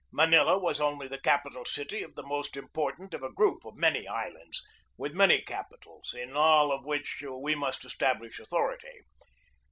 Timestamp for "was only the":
0.57-1.19